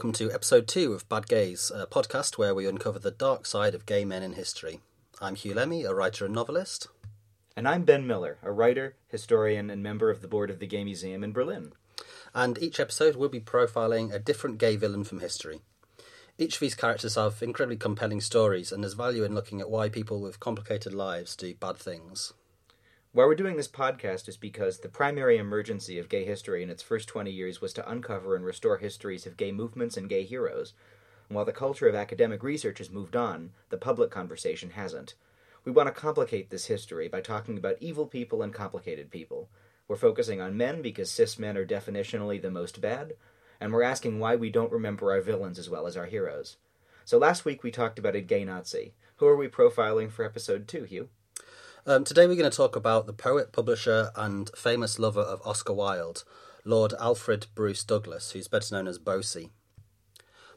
[0.00, 3.74] Welcome to episode two of Bad Gays, a podcast where we uncover the dark side
[3.74, 4.80] of gay men in history.
[5.20, 6.86] I'm Huw Lemmey, a writer and novelist.
[7.54, 10.84] And I'm Ben Miller, a writer, historian, and member of the board of the Gay
[10.84, 11.74] Museum in Berlin.
[12.34, 15.60] And each episode we'll be profiling a different gay villain from history.
[16.38, 19.90] Each of these characters have incredibly compelling stories, and there's value in looking at why
[19.90, 22.32] people with complicated lives do bad things.
[23.12, 26.80] Why we're doing this podcast is because the primary emergency of gay history in its
[26.80, 30.74] first 20 years was to uncover and restore histories of gay movements and gay heroes.
[31.28, 35.14] And while the culture of academic research has moved on, the public conversation hasn't.
[35.64, 39.48] We want to complicate this history by talking about evil people and complicated people.
[39.88, 43.14] We're focusing on men because cis men are definitionally the most bad,
[43.60, 46.58] and we're asking why we don't remember our villains as well as our heroes.
[47.04, 48.94] So last week we talked about a gay Nazi.
[49.16, 51.08] Who are we profiling for episode 2, Huw?
[51.86, 55.72] Um, today we're going to talk about the poet, publisher, and famous lover of Oscar
[55.72, 56.24] Wilde,
[56.62, 59.48] Lord Alfred Bruce Douglas, who's better known as Bosie.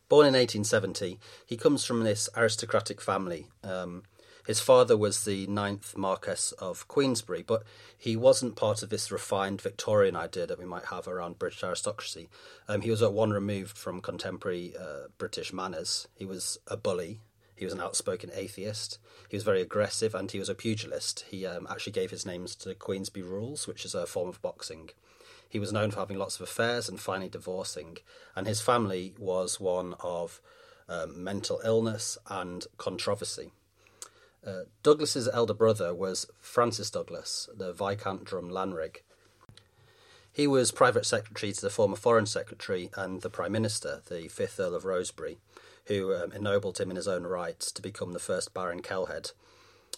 [0.09, 3.47] Born in 1870, he comes from this aristocratic family.
[3.63, 4.03] Um,
[4.45, 7.63] his father was the ninth Marquess of Queensberry, but
[7.97, 12.27] he wasn't part of this refined Victorian idea that we might have around British aristocracy.
[12.67, 16.09] Um, he was at one removed from contemporary uh, British manners.
[16.15, 17.21] He was a bully,
[17.55, 18.97] he was an outspoken atheist.
[19.29, 21.25] He was very aggressive and he was a pugilist.
[21.29, 24.89] He um, actually gave his names to Queensberry rules, which is a form of boxing.
[25.47, 27.97] He was known for having lots of affairs and finally divorcing.
[28.35, 30.41] And his family was one of
[30.89, 33.51] um, mental illness and controversy.
[34.45, 38.97] Uh, Douglas's elder brother was Francis Douglas, the Viscount Drumlanrig.
[40.33, 44.59] He was private secretary to the former Foreign Secretary and the Prime Minister, the fifth
[44.59, 45.37] Earl of Rosebery
[45.85, 49.31] who um, ennobled him in his own right to become the first Baron Kelhead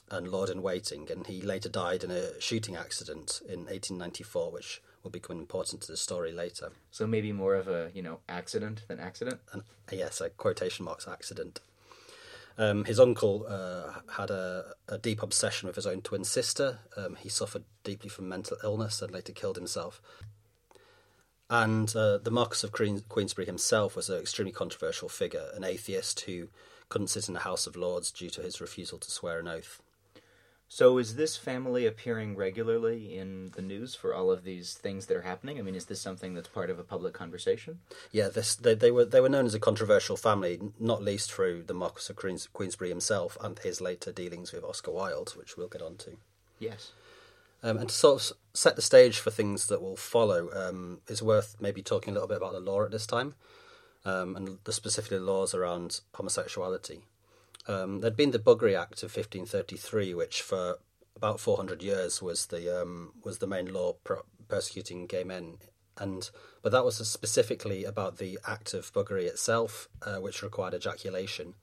[0.10, 4.82] and Lord in Waiting, and he later died in a shooting accident in 1894, which
[5.04, 6.72] will become important to the story later.
[6.92, 9.40] So maybe more of a you know accident than accident.
[9.54, 11.60] And yes, a quotation marks accident.
[12.58, 16.80] Um, his uncle uh, had a, a, deep obsession with his own twin sister.
[16.96, 20.02] Um, he suffered deeply from mental illness and later killed himself.
[21.50, 26.48] And uh, the Marquess of Queensberry himself was an extremely controversial figure, an atheist who
[26.90, 29.82] couldn't sit in the House of Lords due to his refusal to swear an oath.
[30.68, 35.18] So, is this family appearing regularly in the news for all of these things that
[35.18, 35.60] are happening?
[35.60, 37.80] I mean, is this something that's part of a public conversation?
[38.12, 41.64] Yeah, this they, they were they were known as a controversial family, not least through
[41.64, 45.84] the Marquess of Queensberry himself and his later dealings with Oscar Wilde, which we'll get
[45.84, 46.18] on to.
[46.58, 46.94] Yes.
[47.64, 51.22] Um, and to sort of set the stage for things that will follow, um, is
[51.22, 53.36] worth maybe talking a little bit about the law at this time,
[54.06, 57.02] um, and the specifically laws around homosexuality.
[57.68, 60.78] Um, there'd been the Buggery Act of 1533, which for
[61.16, 65.58] about 400 years was the um, was the main law pro- persecuting gay men,
[65.98, 66.30] and
[66.62, 71.56] but that was specifically about the act of buggery itself, uh, which required ejaculation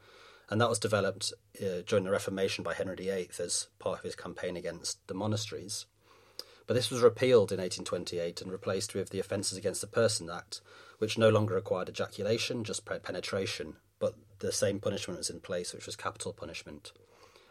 [0.52, 1.32] and that was developed
[1.62, 5.86] uh, during the Reformation by Henry VIII as part of his campaign against the monasteries.
[6.66, 10.60] But this was repealed in 1828 and replaced with the Offences Against the Person Act,
[10.98, 15.86] which no longer required ejaculation, just penetration, but the same punishment was in place, which
[15.86, 16.92] was capital punishment.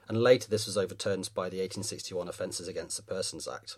[0.07, 3.77] And later this was overturned by the 1861 Offences Against the Persons Act.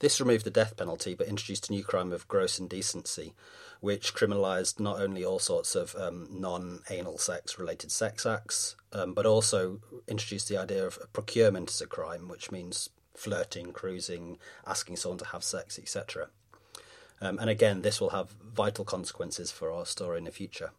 [0.00, 3.34] This removed the death penalty but introduced a new crime of gross indecency,
[3.80, 9.14] which criminalised not only all sorts of um, non anal sex related sex acts, um,
[9.14, 14.96] but also introduced the idea of procurement as a crime, which means flirting, cruising, asking
[14.96, 16.28] someone to have sex, etc.
[17.20, 20.70] Um, and again, this will have vital consequences for our story in the future.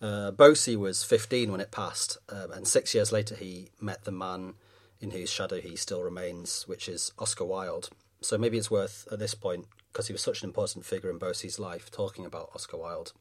[0.00, 4.12] Uh, Bosie was 15 when it passed, um, and six years later he met the
[4.12, 4.54] man
[5.00, 7.90] in whose shadow he still remains, which is Oscar Wilde.
[8.20, 11.18] So maybe it's worth, at this point, because he was such an important figure in
[11.18, 13.12] Bosie's life, talking about Oscar Wilde.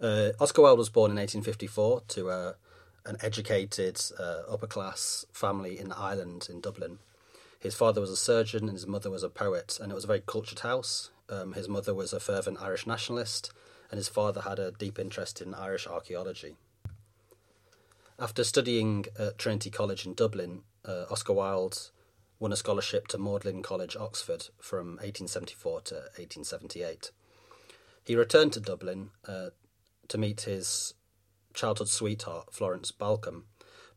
[0.00, 2.54] Uh, Oscar Wilde was born in 1854 to a
[3.06, 6.98] an educated, uh, upper class family in Ireland, in Dublin.
[7.58, 10.08] His father was a surgeon and his mother was a poet, and it was a
[10.08, 11.10] very cultured house.
[11.28, 13.52] Um, his mother was a fervent Irish nationalist,
[13.90, 16.56] and his father had a deep interest in Irish archaeology.
[18.20, 21.90] After studying at Trinity College in Dublin, uh, Oscar Wilde
[22.38, 27.12] won a scholarship to Magdalen College, Oxford, from 1874 to 1878.
[28.04, 29.50] He returned to Dublin uh,
[30.08, 30.92] to meet his
[31.54, 33.44] childhood sweetheart, Florence Balcombe,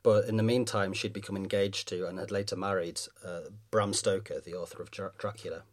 [0.03, 4.39] But in the meantime, she'd become engaged to and had later married uh, Bram Stoker,
[4.39, 5.63] the author of Dracula.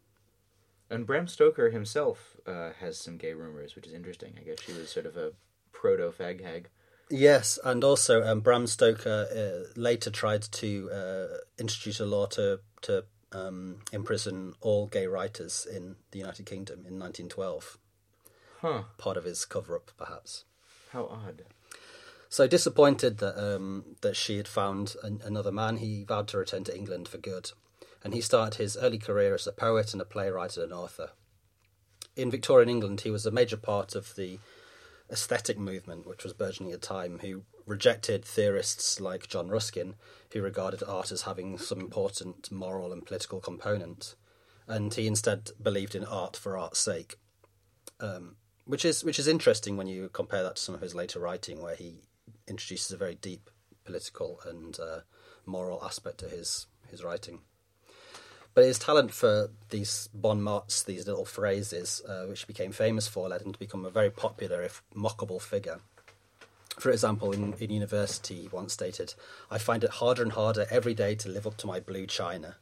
[0.89, 4.33] And Bram Stoker himself uh, has some gay rumors, which is interesting.
[4.37, 5.31] I guess she was sort of a
[5.71, 6.67] proto fag hag.
[7.11, 12.61] Yes, and also um, Bram Stoker uh, later tried to uh, introduce a law to
[12.83, 13.03] to
[13.33, 17.77] um, imprison all gay writers in the United Kingdom in 1912.
[18.61, 18.83] Huh.
[18.97, 20.45] Part of his cover up, perhaps.
[20.91, 21.43] How odd.
[22.29, 26.63] So disappointed that um, that she had found an, another man, he vowed to return
[26.63, 27.51] to England for good,
[28.05, 31.09] and he started his early career as a poet and a playwright and an author.
[32.15, 34.39] In Victorian England, he was a major part of the
[35.11, 39.95] aesthetic movement, which was burgeoning at the time, who rejected theorists like John Ruskin,
[40.33, 44.15] who regarded art as having some important moral and political component,
[44.67, 47.17] and he instead believed in art for art's sake,
[47.99, 48.35] um,
[48.65, 51.61] which is which is interesting when you compare that to some of his later writing,
[51.61, 52.01] where he
[52.47, 53.49] introduces a very deep
[53.83, 54.99] political and uh,
[55.45, 57.41] moral aspect to his his writing.
[58.53, 63.07] But his talent for these bon mots, these little phrases, uh, which he became famous
[63.07, 65.79] for, led him to become a very popular, if mockable, figure.
[66.79, 69.13] For example, in, in university, he once stated,
[69.49, 72.55] I find it harder and harder every day to live up to my blue china.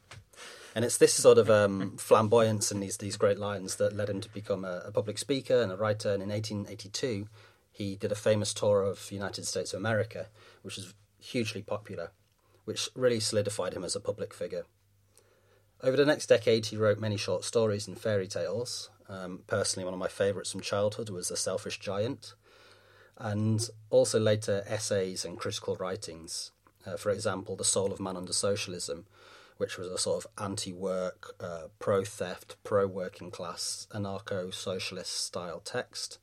[0.74, 4.20] And it's this sort of um, flamboyance and these, these great lines that led him
[4.20, 6.12] to become a, a public speaker and a writer.
[6.12, 7.28] And in 1882,
[7.72, 10.26] he did a famous tour of the United States of America,
[10.62, 12.10] which was hugely popular,
[12.64, 14.64] which really solidified him as a public figure.
[15.82, 18.90] Over the next decade, he wrote many short stories and fairy tales.
[19.08, 22.34] Um, personally, one of my favourites from childhood was The Selfish Giant,
[23.16, 26.52] and also later essays and critical writings.
[26.86, 29.06] Uh, for example, The Soul of Man Under Socialism,
[29.56, 35.24] which was a sort of anti work, uh, pro theft, pro working class, anarcho socialist
[35.24, 36.18] style text,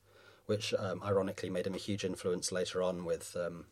[0.46, 3.66] which um, ironically made him a huge influence later on with, um,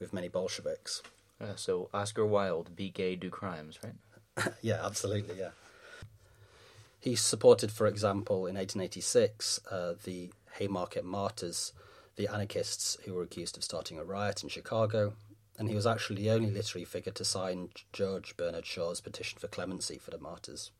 [0.00, 1.00] with many Bolsheviks.
[1.40, 3.94] Uh, so Oscar Wilde, be gay, do crimes, right?
[4.62, 5.50] yeah, absolutely, yeah.
[7.00, 11.72] He supported, for example, in 1886, uh, the Haymarket Martyrs,
[12.16, 15.14] the anarchists who were accused of starting a riot in Chicago,
[15.58, 19.48] and he was actually the only literary figure to sign George Bernard Shaw's petition for
[19.48, 20.70] clemency for the martyrs.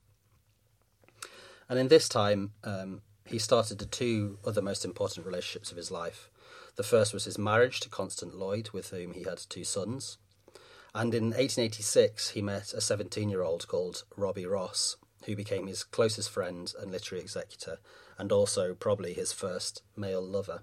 [1.69, 5.91] And in this time, um, he started the two other most important relationships of his
[5.91, 6.29] life.
[6.77, 10.19] The first was his marriage to Constance Lloyd, with whom he had two sons.
[10.95, 15.85] And in 1886, he met a 17 year old called Robbie Ross, who became his
[15.85, 17.79] closest friend and literary executor,
[18.19, 20.63] and also probably his first male lover.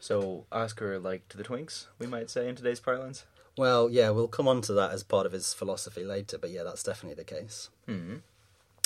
[0.00, 3.24] So Oscar liked the Twinks, we might say in today's parlance.
[3.56, 6.62] Well, yeah, we'll come on to that as part of his philosophy later, but yeah,
[6.62, 7.68] that's definitely the case.
[7.86, 8.16] hmm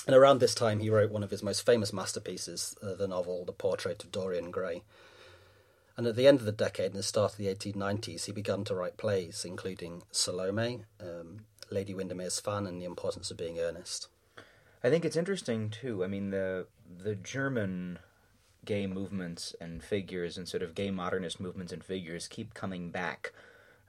[0.06, 3.44] And around this time, he wrote one of his most famous masterpieces, uh, the novel
[3.44, 4.82] The Portrait of Dorian Gray.
[5.96, 8.64] And at the end of the decade and the start of the 1890s, he began
[8.64, 14.08] to write plays, including Salome, um, Lady Windermere's Fan, and The Importance of Being Earnest.
[14.84, 16.02] I think it's interesting too.
[16.02, 16.66] I mean the
[17.04, 17.98] the German
[18.64, 23.32] gay movements and figures and sort of gay modernist movements and figures keep coming back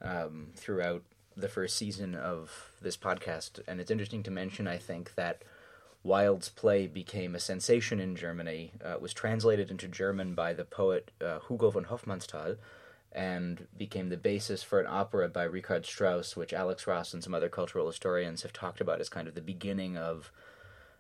[0.02, 1.04] um, throughout
[1.36, 4.68] the first season of this podcast, and it's interesting to mention.
[4.68, 5.44] I think that
[6.04, 8.72] Wilde's play became a sensation in Germany.
[8.84, 12.58] Uh, was translated into German by the poet uh, Hugo von Hofmannsthal
[13.12, 17.34] and became the basis for an opera by Richard Strauss, which Alex Ross and some
[17.34, 20.32] other cultural historians have talked about as kind of the beginning of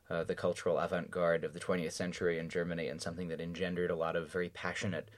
[0.10, 3.90] uh, the cultural avant garde of the 20th century in Germany and something that engendered
[3.90, 5.10] a lot of very passionate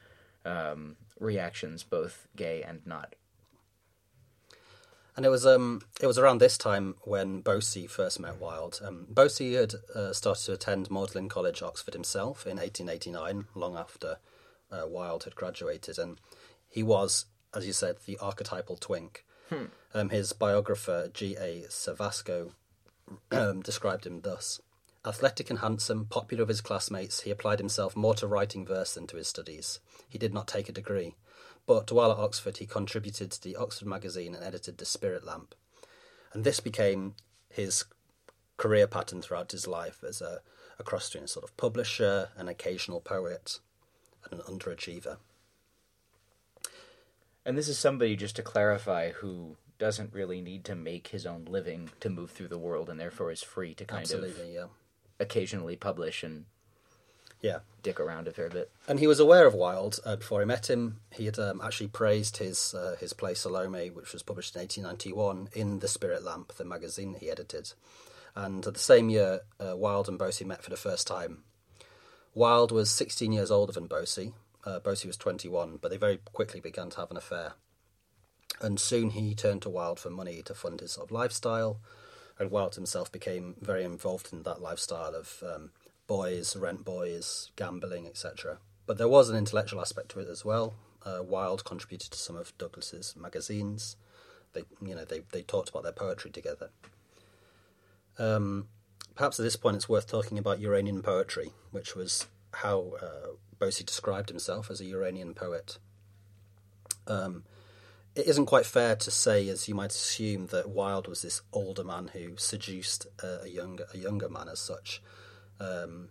[0.45, 3.15] um, reactions, both gay and not.
[5.15, 8.79] And it was um it was around this time when Bosie first met Wilde.
[8.83, 14.17] Um, Bosie had uh, started to attend Magdalen College, Oxford himself in 1889, long after
[14.71, 16.19] uh, Wilde had graduated, and
[16.69, 19.23] he was, as you said, the archetypal twink.
[19.49, 19.65] Hmm.
[19.93, 21.35] Um, his biographer G.
[21.39, 21.65] A.
[21.69, 22.51] Cevasco
[23.31, 24.59] um, described him thus:
[25.05, 29.07] athletic and handsome, popular with his classmates, he applied himself more to writing verse than
[29.07, 29.79] to his studies.
[30.09, 31.15] He did not take a degree.
[31.67, 35.55] But while at Oxford, he contributed to the Oxford magazine and edited the Spirit Lamp.
[36.33, 37.15] And this became
[37.49, 37.85] his
[38.57, 40.41] career pattern throughout his life as a,
[40.77, 43.59] a cross between a sort of publisher, an occasional poet,
[44.29, 45.17] and an underachiever.
[47.45, 51.45] And this is somebody, just to clarify, who doesn't really need to make his own
[51.45, 54.63] living to move through the world and therefore is free to kind Absolutely, yeah.
[54.63, 54.69] of
[55.19, 56.45] occasionally publish and
[57.41, 57.59] Yeah.
[57.83, 58.71] dick around a fair bit.
[58.87, 61.01] And he was aware of Wilde uh, before he met him.
[61.11, 65.49] He had um, actually praised his uh, his play Salome, which was published in 1891
[65.53, 67.73] in The Spirit Lamp, the magazine that he edited.
[68.35, 71.43] And the same year, uh, Wilde and Bosie met for the first time.
[72.33, 74.33] Wilde was 16 years older than Bosie.
[74.65, 77.53] Uh, Bosie was 21, but they very quickly began to have an affair.
[78.59, 81.79] And soon he turned to Wilde for money to fund his sort of lifestyle.
[82.37, 85.71] And Wilde himself became very involved in that lifestyle of um,
[86.07, 88.59] boys, rent boys, gambling, etc.
[88.85, 90.75] But there was an intellectual aspect to it as well.
[91.03, 93.95] Uh, Wilde contributed to some of Douglas's magazines.
[94.53, 96.69] They, you know, they they talked about their poetry together.
[98.17, 98.67] Um,
[99.15, 104.29] perhaps at this point it's worth talking about Uranian poetry, which was how uh, described
[104.29, 105.77] himself as a Uranian poet.
[107.07, 107.43] Um,
[108.15, 111.83] it isn't quite fair to say, as you might assume, that Wilde was this older
[111.83, 115.01] man who seduced uh, a younger a younger man as such.
[115.59, 116.09] Um,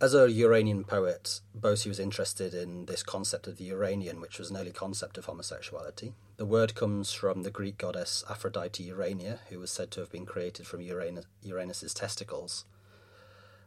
[0.00, 4.48] as a Uranian poet, Bosie was interested in this concept of the Uranian, which was
[4.48, 6.14] an early concept of homosexuality.
[6.36, 10.24] The word comes from the Greek goddess Aphrodite Urania, who was said to have been
[10.24, 12.64] created from Uranus, Uranus's testicles.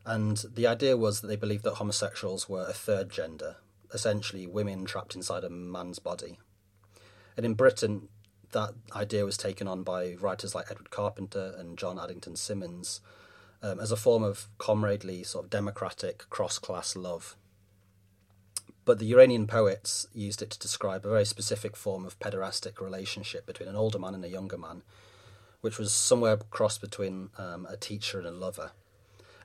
[0.06, 3.58] And the idea was that they believed that homosexuals were a third gender,
[3.94, 6.40] essentially women trapped inside a man's body.
[7.36, 8.08] And in Britain,
[8.54, 13.02] that idea was taken on by writers like Edward Carpenter and John Addington Symonds
[13.62, 17.36] um, as a form of comradely, sort of democratic, cross class love.
[18.84, 23.46] But the Uranian poets used it to describe a very specific form of pederastic relationship
[23.46, 24.82] between an older man and a younger man,
[25.62, 28.72] which was somewhere cross between um, a teacher and a lover.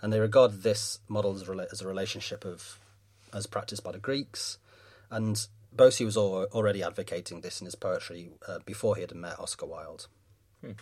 [0.00, 2.78] And they regard this model as, as a relationship of,
[3.35, 4.58] as practiced by the Greeks,
[5.11, 9.66] and Bosie was already advocating this in his poetry uh, before he had met Oscar
[9.66, 10.06] Wilde.
[10.62, 10.73] Hmm.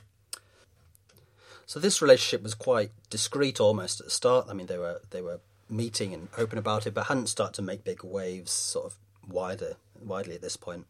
[1.67, 4.47] So this relationship was quite discreet almost at the start.
[4.49, 7.63] I mean, they were they were meeting and open about it, but hadn't started to
[7.63, 10.87] make big waves sort of wider widely at this point.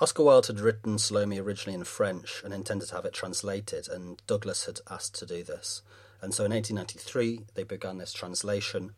[0.00, 4.22] Oscar Wilde had written Salome originally in French and intended to have it translated, and
[4.26, 5.82] Douglas had asked to do this.
[6.22, 8.92] And so in 1893, they began this translation,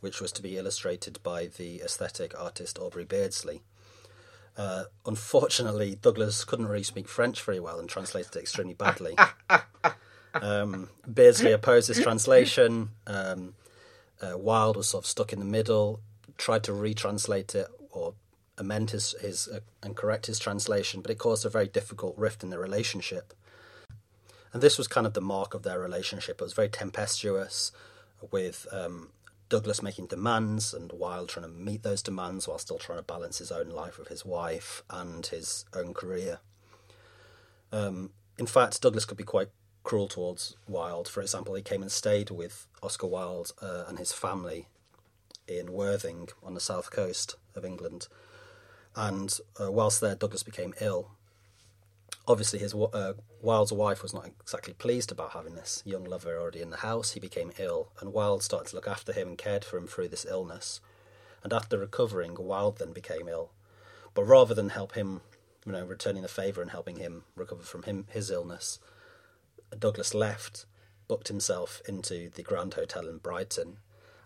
[0.00, 3.62] which was to be illustrated by the aesthetic artist Aubrey Beardsley.
[4.56, 9.16] Uh, unfortunately, Douglas couldn't really speak French very well and translated it extremely badly.
[10.34, 12.90] um, Beardsley opposed this translation.
[13.06, 13.54] Um,
[14.22, 16.00] uh, Wilde was sort of stuck in the middle,
[16.38, 18.14] tried to retranslate it or
[18.56, 22.42] amend his, his uh, and correct his translation, but it caused a very difficult rift
[22.42, 23.34] in their relationship.
[24.54, 26.40] And this was kind of the mark of their relationship.
[26.40, 27.72] It was very tempestuous,
[28.30, 29.10] with um,
[29.48, 33.38] Douglas making demands and Wilde trying to meet those demands while still trying to balance
[33.38, 36.40] his own life with his wife and his own career.
[37.72, 39.48] Um, in fact, Douglas could be quite
[39.84, 41.08] cruel towards Wilde.
[41.08, 44.66] For example, he came and stayed with Oscar Wilde uh, and his family
[45.46, 48.08] in Worthing on the south coast of England.
[48.96, 51.15] And uh, whilst there, Douglas became ill
[52.26, 56.70] obviously his uh, wife was not exactly pleased about having this young lover already in
[56.70, 57.12] the house.
[57.12, 60.08] He became ill, and Wilde started to look after him and cared for him through
[60.08, 60.80] this illness.
[61.42, 63.50] And after recovering, Wilde then became ill.
[64.14, 65.20] But rather than help him,
[65.64, 68.80] you know, returning the favour and helping him recover from him his illness,
[69.78, 70.66] Douglas left,
[71.08, 73.78] booked himself into the Grand Hotel in Brighton,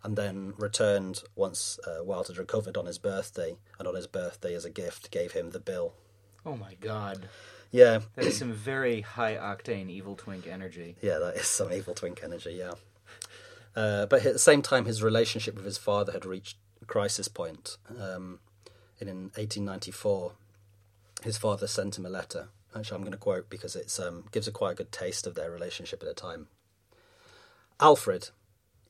[0.02, 4.64] and then returned once uh, had recovered on his birthday, and on his birthday as
[4.64, 5.92] a gift gave him the bill.
[6.46, 7.28] Oh my God!
[7.70, 8.00] Yeah.
[8.16, 10.96] That is some very high octane evil twink energy.
[11.00, 12.72] Yeah, that is some evil twink energy, yeah.
[13.76, 17.28] Uh, but at the same time, his relationship with his father had reached a crisis
[17.28, 17.76] point.
[17.90, 18.40] Um,
[19.00, 20.32] in 1894,
[21.22, 22.48] his father sent him a letter.
[22.76, 25.34] Actually, I'm going to quote because it um, gives a quite a good taste of
[25.34, 26.48] their relationship at the time.
[27.80, 28.30] Alfred,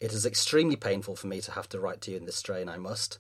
[0.01, 2.69] it is extremely painful for me to have to write to you in this strain,
[2.69, 3.19] I must,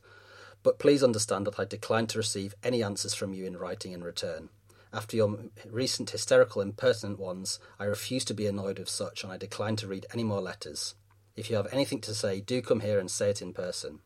[0.63, 4.03] but please understand that I decline to receive any answers from you in writing in
[4.03, 4.49] return.
[4.93, 9.37] After your recent hysterical impertinent ones, I refuse to be annoyed with such, and I
[9.37, 10.97] decline to read any more letters.
[11.37, 14.01] If you have anything to say, do come here and say it in person.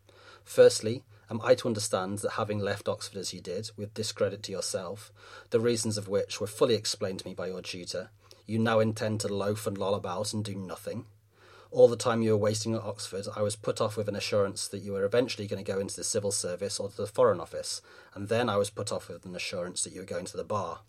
[0.45, 4.53] Firstly, am I to understand that having left Oxford as you did, with discredit to
[4.53, 5.11] yourself,
[5.51, 8.11] the reasons of which were fully explained to me by your tutor,
[8.47, 11.07] you now intend to loaf and loll about and do nothing?
[11.75, 14.69] All the time you were wasting at Oxford, I was put off with an assurance
[14.69, 17.83] that you were eventually going to go into the civil service or the Foreign Office,
[18.15, 20.45] and then I was put off with an assurance that you were going to the
[20.45, 20.81] bar.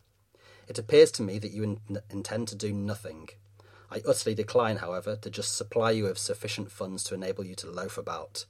[0.68, 3.30] It appears to me that you in- intend to do nothing.
[3.92, 7.68] I utterly decline, however, to just supply you with sufficient funds to enable you to
[7.70, 8.46] loaf about.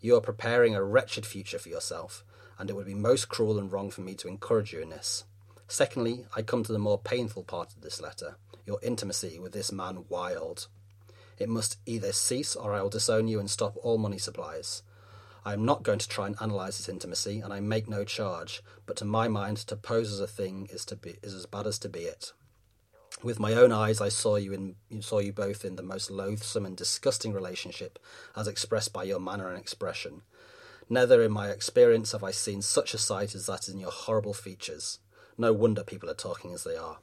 [0.00, 2.24] You are preparing a wretched future for yourself,
[2.58, 5.24] and it would be most cruel and wrong for me to encourage you in this.
[5.68, 8.36] Secondly, I come to the more painful part of this letter
[8.68, 10.66] your intimacy with this man Wilde.
[11.38, 14.82] It must either cease or I will disown you and stop all money supplies.
[15.44, 18.62] I am not going to try and analyse this intimacy, and I make no charge,
[18.86, 21.66] but to my mind, to pose as a thing is to be is as bad
[21.66, 22.32] as to be it.
[23.22, 26.66] With my own eyes, I saw you in saw you both in the most loathsome
[26.66, 27.98] and disgusting relationship,
[28.36, 30.22] as expressed by your manner and expression.
[30.90, 34.34] Never in my experience have I seen such a sight as that in your horrible
[34.34, 34.98] features.
[35.36, 36.98] No wonder people are talking as they are.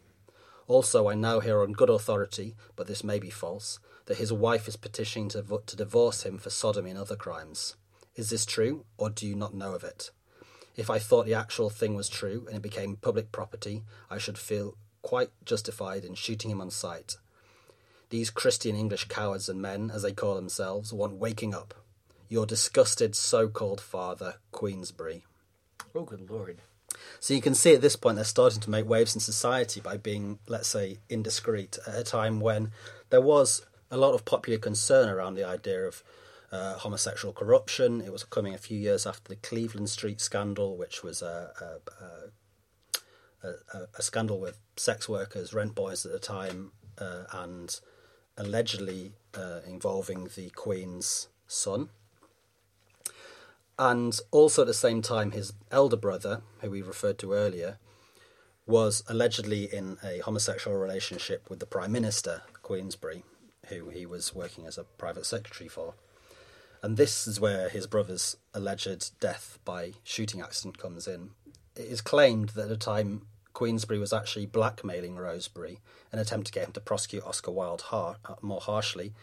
[0.68, 4.67] Also, I now hear on good authority, but this may be false, that his wife
[4.67, 7.75] is petitioning to, to divorce him for sodomy and other crimes.
[8.15, 10.12] Is this true, or do you not know of it?
[10.75, 14.38] If I thought the actual thing was true and it became public property, I should
[14.38, 17.17] feel quite justified in shooting him on sight.
[18.09, 21.74] These Christian English cowards and men, as they call themselves, want waking up.
[22.29, 25.24] Your disgusted so called father, Queensberry.
[25.93, 26.59] Oh, good lord.
[27.19, 29.97] So you can see at this point they're starting to make waves in society by
[29.97, 32.71] being, let's say, indiscreet at a time when
[33.09, 36.04] there was a lot of popular concern around the idea of
[36.51, 38.01] uh, homosexual corruption.
[38.01, 41.51] It was coming a few years after the Cleveland Street scandal, which was a,
[43.44, 47.80] a, a, a scandal with sex workers, rent boys at the time, uh, and
[48.38, 51.89] allegedly uh, involving the Queen's son.
[53.77, 57.77] And also at the same time, his elder brother, who we referred to earlier,
[58.65, 63.24] was allegedly in a homosexual relationship with the Prime Minister, Queensberry,
[63.69, 65.95] who he was working as a private secretary for.
[66.81, 71.31] And this is where his brother's alleged death by shooting accident comes in.
[71.75, 75.79] It is claimed that at the time Queensberry was actually blackmailing Rosebery
[76.12, 79.13] in an attempt to get him to prosecute Oscar Wilde har- more harshly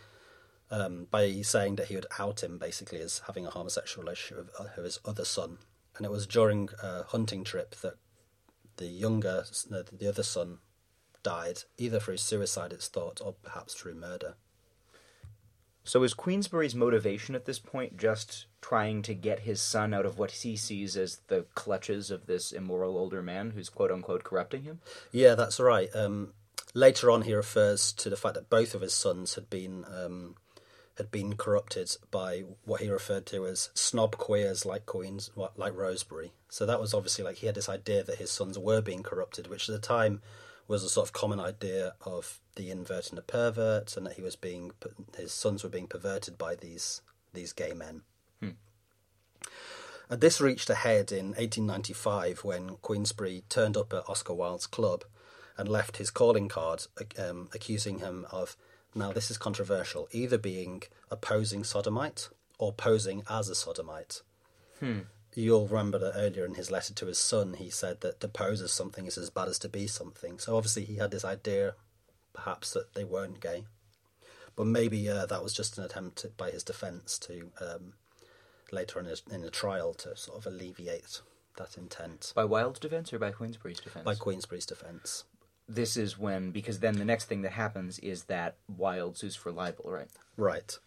[0.73, 4.69] um, by saying that he would out him basically as having a homosexual relationship with,
[4.79, 5.59] uh, his other son.
[5.97, 7.95] And it was during a hunting trip that
[8.79, 10.59] the younger, the other son,
[11.23, 14.35] died, either through suicide, it's thought, or perhaps through murder.
[15.85, 20.17] So is Queensberry's motivation at this point just trying to get his son out of
[20.17, 24.63] what he sees as the clutches of this immoral older man who's quote unquote corrupting
[24.63, 24.81] him?
[25.11, 25.89] Yeah, that's right.
[25.95, 26.35] Um,
[26.73, 30.37] later on, he refers to the fact that both of his sons had been um,
[30.99, 36.31] had been corrupted by what he referred to as snob queers like Queens, like Rosebery.
[36.49, 39.49] So that was obviously like he had this idea that his sons were being corrupted,
[39.49, 40.21] which at the time
[40.73, 44.23] was a sort of common idea of the invert and the pervert, and that he
[44.23, 44.73] was being
[45.17, 47.03] his sons were being perverted by these
[47.33, 48.03] these gay men.
[48.41, 48.51] Hmm.
[50.09, 55.05] And this reached a head in 1895 when Queensberry turned up at Oscar Wilde's club
[55.57, 56.87] and left his calling card
[57.19, 58.57] um, accusing him of
[58.95, 64.23] now, this is controversial, either being a posing sodomite or posing as a sodomite.
[64.81, 65.01] Hmm.
[65.35, 68.61] You'll remember that earlier in his letter to his son, he said that to pose
[68.61, 70.39] as something is as bad as to be something.
[70.39, 71.75] So obviously, he had this idea,
[72.35, 73.65] perhaps, that they weren't gay.
[74.55, 77.95] But maybe uh, that was just an attempt by his defence to, um,
[78.71, 81.23] later in, in the trial, to sort of alleviate
[81.57, 82.33] that intent.
[82.37, 84.05] By Wilde's defence or by Queensberry's defence?
[84.05, 85.25] By Queensberry's defence
[85.69, 89.53] this is when because then the next thing that happens is that Wilde sues for
[89.53, 90.09] libel, right?
[90.37, 90.79] Right.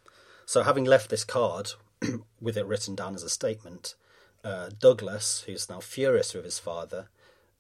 [0.45, 1.71] So having left this card
[2.41, 3.95] with it written down as a statement,
[4.45, 7.07] uh, Douglas, who's now furious with his father,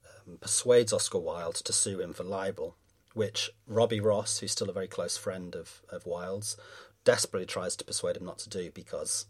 [0.05, 2.75] um, persuades Oscar Wilde to sue him for libel,
[3.13, 6.55] which Robbie Ross, who's still a very close friend of, of Wilde's,
[7.03, 9.25] desperately tries to persuade him not to do because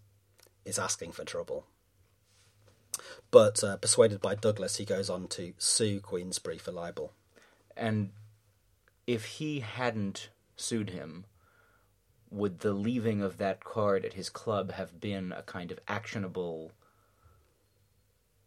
[0.66, 1.66] he's asking for trouble.
[3.32, 7.14] But uh, persuaded by Douglas, he goes on to sue Queensberry for libel.
[7.78, 8.12] And
[9.08, 11.26] if he hadn't sued him,
[12.30, 16.72] would the leaving of that card at his club have been a kind of actionable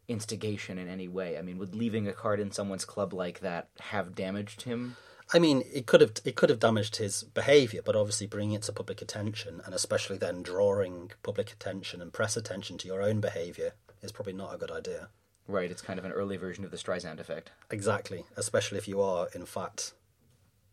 [0.08, 1.38] instigation in any way?
[1.38, 4.96] I mean, would leaving a card in someone's club like that have damaged him?
[5.32, 8.62] I mean, it could have it could have damaged his behaviour, but obviously bringing it
[8.62, 13.20] to public attention, and especially then drawing public attention and press attention to your own
[13.20, 15.08] behaviour, is probably not a good idea.
[15.46, 17.50] Right, it's kind of an early version of the Streisand effect.
[17.70, 19.92] Exactly, especially if you are, in fact,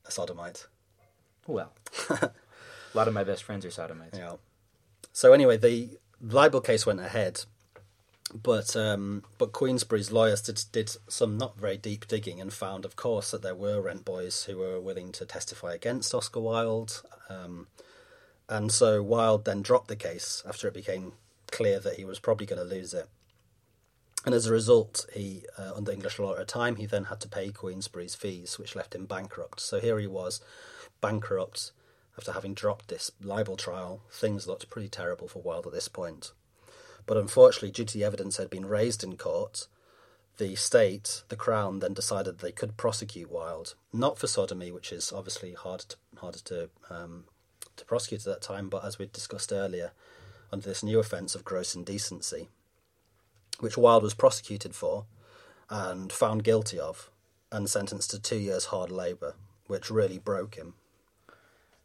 [0.06, 0.68] a sodomite.
[1.48, 1.74] Well,
[2.10, 2.32] a
[2.94, 4.18] lot of my best friends are sodomites.
[4.18, 4.36] Yeah.
[5.14, 7.46] So anyway, the libel case went ahead,
[8.34, 12.96] but um, but Queensberry's lawyers did, did some not very deep digging and found, of
[12.96, 17.68] course, that there were rent boys who were willing to testify against Oscar Wilde, um,
[18.50, 21.14] and so Wilde then dropped the case after it became
[21.52, 23.08] clear that he was probably going to lose it.
[24.26, 27.20] And as a result, he, uh, under English law at the time, he then had
[27.22, 29.60] to pay Queensberry's fees, which left him bankrupt.
[29.60, 30.42] So here he was,
[31.00, 31.72] bankrupt,
[32.18, 34.02] after having dropped this libel trial.
[34.12, 36.32] Things looked pretty terrible for Wilde at this point.
[37.06, 39.68] But unfortunately, due to the evidence had been raised in court,
[40.38, 45.14] the state, the Crown, then decided they could prosecute Wilde, not for sodomy, which is
[45.14, 47.26] obviously harder to, harder to, um,
[47.78, 49.92] to prosecute at that time, but as we discussed earlier,
[50.52, 52.50] under this new offence of gross indecency
[53.60, 55.06] which Wilde was prosecuted for
[55.70, 57.10] and found guilty of
[57.52, 59.36] and sentenced to two years hard labour,
[59.68, 60.74] which really broke him.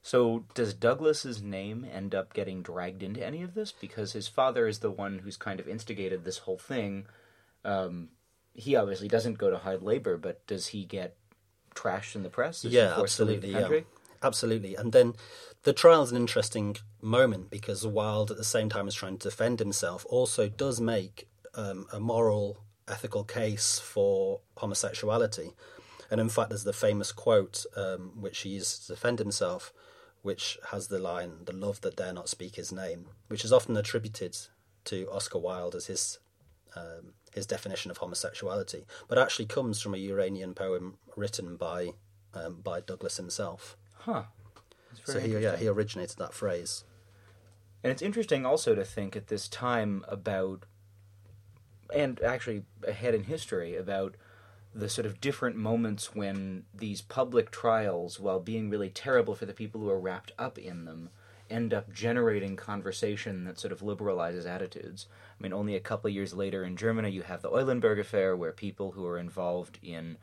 [0.03, 3.71] So, does Douglas's name end up getting dragged into any of this?
[3.71, 7.07] Because his father is the one who's kind of instigated this whole thing.
[7.65, 8.09] Um,
[8.55, 11.17] he obviously doesn't go to hard labor, but does he get
[11.75, 12.65] trashed in the press?
[12.65, 13.53] Is yeah, absolutely.
[13.53, 13.81] Yeah.
[14.23, 14.75] Absolutely.
[14.75, 15.15] And then
[15.63, 19.29] the trial is an interesting moment because Wilde, at the same time as trying to
[19.29, 22.59] defend himself, also does make um, a moral,
[22.89, 25.53] ethical case for homosexuality.
[26.11, 29.73] And in fact, there's the famous quote um, which he used to defend himself,
[30.23, 33.77] which has the line, the love that dare not speak his name, which is often
[33.77, 34.37] attributed
[34.85, 36.19] to Oscar Wilde as his
[36.77, 41.91] um, his definition of homosexuality, but actually comes from a Uranian poem written by
[42.35, 43.77] um, by Douglas himself.
[43.99, 44.25] Huh.
[45.05, 46.85] So he yeah he originated that phrase.
[47.83, 50.67] And it's interesting also to think at this time about,
[51.95, 54.17] and actually ahead in history, about
[54.75, 59.53] the sort of different moments when these public trials, while being really terrible for the
[59.53, 61.11] people who are wrapped up in them,
[61.51, 65.07] end up generating conversation that sort of liberalizes attitudes.
[65.39, 68.37] I mean, only a couple of years later in Germany, you have the Eulenburg affair,
[68.37, 70.17] where people who are involved in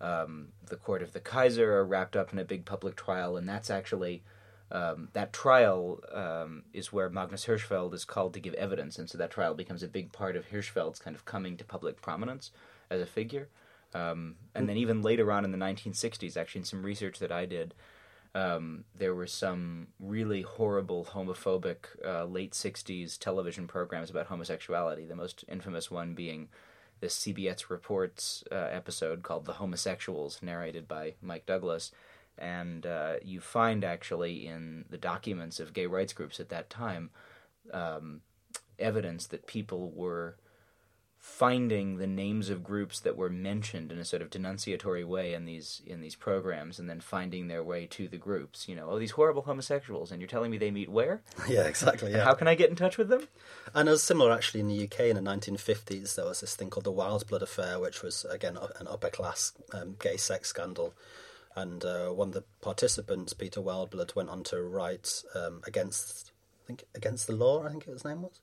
[0.00, 3.48] um, the court of the Kaiser are wrapped up in a big public trial, and
[3.48, 4.22] that's actually
[4.70, 9.18] um, that trial um, is where Magnus Hirschfeld is called to give evidence, and so
[9.18, 12.52] that trial becomes a big part of Hirschfeld's kind of coming to public prominence
[12.90, 13.48] as a figure.
[13.94, 17.46] Um, and then even later on in the 1960s, actually, in some research that I
[17.46, 17.74] did,
[18.34, 25.16] um, there were some really horrible homophobic uh, late 60s television programs about homosexuality, the
[25.16, 26.48] most infamous one being
[27.00, 31.92] the CBS Reports uh, episode called The Homosexuals, narrated by Mike Douglas.
[32.36, 37.10] And uh, you find actually in the documents of gay rights groups at that time
[37.72, 38.20] um,
[38.78, 40.36] evidence that people were
[41.18, 45.44] finding the names of groups that were mentioned in a sort of denunciatory way in
[45.44, 48.68] these in these programs and then finding their way to the groups.
[48.68, 51.22] You know oh these horrible homosexuals and you're telling me they meet where?
[51.48, 52.24] Yeah exactly yeah.
[52.24, 53.26] How can i get in touch with them?
[53.74, 56.70] And it was similar actually in the uk in the 1950s there was this thing
[56.70, 60.94] called the Wildeblood affair which was again an upper class um, gay sex scandal.
[61.56, 66.30] And uh, one of the participants, Peter Wildeblood, went on to write um, against,
[66.62, 67.64] I think, against the law.
[67.64, 68.40] I think his name was,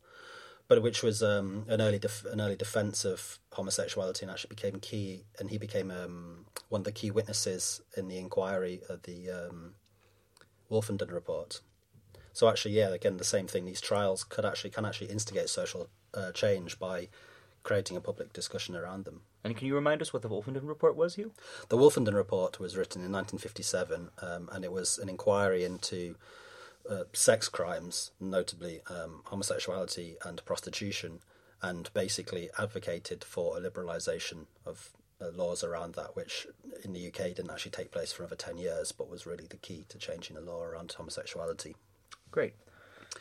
[0.67, 4.80] but which was um, an early def- an early defense of homosexuality, and actually became
[4.80, 5.25] key.
[5.39, 9.73] And he became um, one of the key witnesses in the inquiry of the um,
[10.69, 11.62] Wolfenden report.
[12.34, 13.65] So actually, yeah, again, the same thing.
[13.65, 17.10] These trials could actually can actually instigate social uh, change by
[17.63, 19.21] creating a public discussion around them.
[19.43, 21.32] And can you remind us what the Wolfenden Report was, Huw?
[21.69, 26.15] The Wolfenden Report was written in 1957, um, and it was an inquiry into
[26.89, 31.19] uh, sex crimes, notably um, homosexuality and prostitution,
[31.62, 36.48] and basically advocated for a liberalisation of uh, laws around that, which
[36.84, 39.58] in the UK didn't actually take place for another 10 years, but was really the
[39.58, 41.76] key to changing the law around homosexuality.
[42.32, 42.54] Great.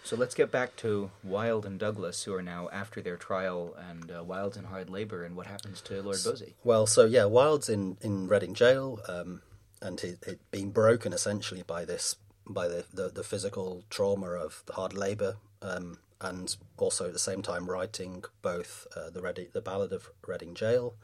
[0.03, 4.11] So let's get back to Wilde and Douglas, who are now after their trial, and
[4.11, 6.55] uh, Wilde's in hard labour, and what happens to Lord Bosie?
[6.65, 9.41] Well, so yeah, Wilde's in in Reading jail, um,
[9.81, 14.63] and he, he being broken essentially by this by the, the, the physical trauma of
[14.67, 19.49] the hard labour, um, and also at the same time writing both uh, the Reading,
[19.53, 20.95] the Ballad of Reading Gaol,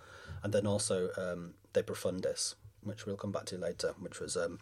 [0.42, 4.60] and then also um, De Profundis, which we'll come back to later, which was um,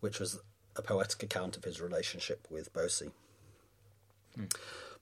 [0.00, 0.40] which was
[0.76, 3.10] a poetic account of his relationship with Bosie.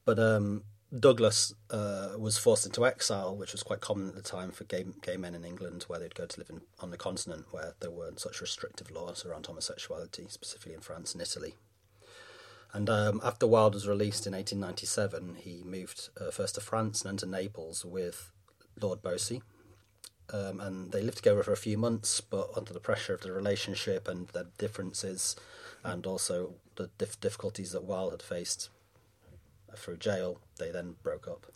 [0.05, 0.63] But um,
[0.97, 4.85] Douglas uh, was forced into exile, which was quite common at the time for gay,
[5.03, 7.91] gay men in England, where they'd go to live in, on the continent where there
[7.91, 11.55] weren't such restrictive laws around homosexuality, specifically in France and Italy.
[12.73, 17.11] And um, after Wilde was released in 1897, he moved uh, first to France and
[17.11, 18.31] then to Naples with
[18.81, 19.43] Lord Bosie.
[20.33, 23.33] Um, and they lived together for a few months, but under the pressure of the
[23.33, 25.37] relationship and the differences,
[25.85, 28.69] and also the dif- difficulties that Wilde had faced
[29.75, 31.47] through jail, they then broke up.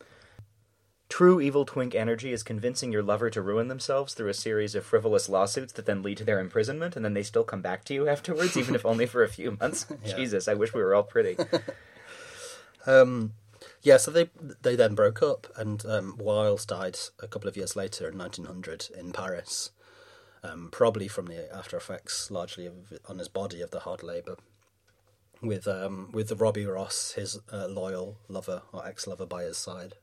[1.10, 4.84] True evil twink energy is convincing your lover to ruin themselves through a series of
[4.84, 7.94] frivolous lawsuits that then lead to their imprisonment, and then they still come back to
[7.94, 9.86] you afterwards, even if only for a few months.
[10.04, 10.16] yeah.
[10.16, 11.36] Jesus, I wish we were all pretty.
[12.86, 13.32] um,
[13.82, 14.30] yeah, so they
[14.62, 18.90] they then broke up, and um, Wiles died a couple of years later in 1900
[18.96, 19.72] in Paris,
[20.44, 22.74] um, probably from the after effects largely of,
[23.08, 24.36] on his body of the hard labour
[25.42, 29.94] with um, with Robbie Ross, his uh, loyal lover or ex lover, by his side.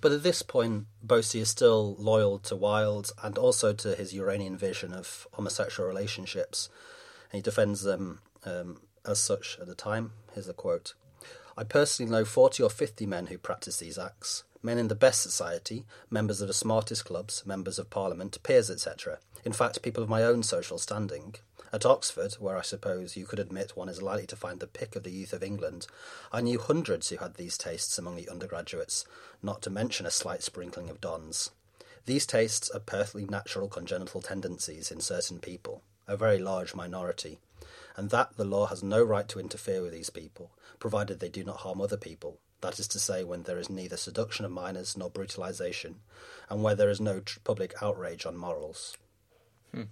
[0.00, 4.56] But at this point, Bosie is still loyal to Wilde and also to his Uranian
[4.56, 6.68] vision of homosexual relationships,
[7.30, 10.12] and he defends them um, as such at the time.
[10.32, 10.94] Here's a quote
[11.56, 14.44] I personally know 40 or 50 men who practice these acts.
[14.62, 19.18] Men in the best society, members of the smartest clubs, members of parliament, peers, etc.
[19.44, 21.36] In fact, people of my own social standing.
[21.72, 24.94] At Oxford, where I suppose you could admit one is likely to find the pick
[24.94, 25.86] of the youth of England,
[26.32, 29.04] I knew hundreds who had these tastes among the undergraduates,
[29.42, 31.50] not to mention a slight sprinkling of dons.
[32.06, 37.40] These tastes are perfectly natural congenital tendencies in certain people, a very large minority,
[37.96, 41.42] and that the law has no right to interfere with these people, provided they do
[41.42, 44.96] not harm other people, that is to say, when there is neither seduction of minors
[44.96, 45.96] nor brutalization,
[46.48, 48.96] and where there is no tr- public outrage on morals.
[49.74, 49.84] Hmm.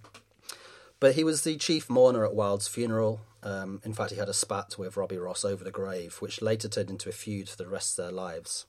[0.99, 3.21] But he was the chief mourner at Wilde's funeral.
[3.43, 6.67] Um, in fact, he had a spat with Robbie Ross over the grave, which later
[6.67, 8.65] turned into a feud for the rest of their lives.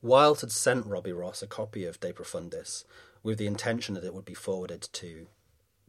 [0.00, 2.84] Wilde had sent Robbie Ross a copy of De Profundis
[3.22, 5.26] with the intention that it would be forwarded to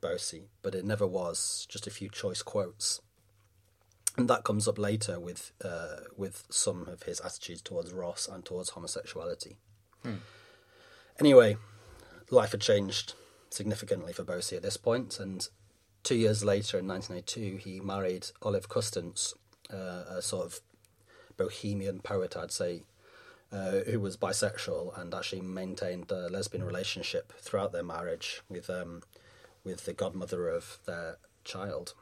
[0.02, 3.02] Bosie, but it never was, just a few choice quotes.
[4.16, 8.46] And that comes up later with uh, with some of his attitudes towards Ross and
[8.46, 9.58] towards homosexuality.
[11.20, 11.58] Anyway,
[12.30, 13.16] life had changed
[13.54, 15.48] significantly for Bosie at this point, and
[16.04, 19.34] two years later, in 1982, he married Olive Custance,
[19.72, 20.62] uh, a sort of
[21.38, 22.84] bohemian poet, I'd say,
[23.52, 29.02] uh, who was bisexual and actually maintained a lesbian relationship throughout their marriage with um,
[29.64, 31.94] with the godmother of their child.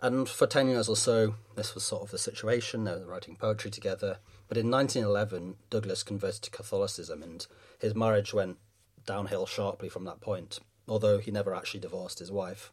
[0.00, 2.84] And for 10 years or so, this was sort of the situation.
[2.84, 4.18] They were writing poetry together.
[4.48, 7.46] But in 1911, Douglas converted to Catholicism, and
[7.78, 8.58] his marriage went
[9.06, 12.72] downhill sharply from that point, although he never actually divorced his wife.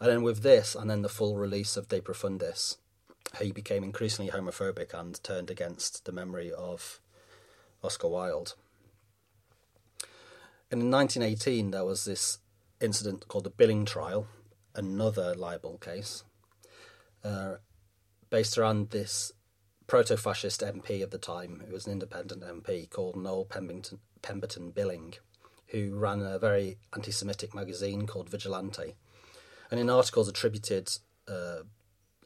[0.00, 2.76] And then with this, and then the full release of De Profundis,
[3.40, 7.00] he became increasingly homophobic and turned against the memory of
[7.82, 8.54] Oscar Wilde.
[10.70, 12.38] And in 1918, there was this
[12.80, 14.26] incident called the Billing Trial,
[14.74, 16.24] another libel case,
[17.24, 17.56] uh,
[18.30, 19.32] based around this
[19.86, 24.70] proto fascist MP of the time, who was an independent MP called Noel Pemberton, Pemberton
[24.70, 25.14] Billing,
[25.68, 28.94] who ran a very anti Semitic magazine called Vigilante.
[29.70, 30.90] And in articles attributed
[31.28, 31.62] uh,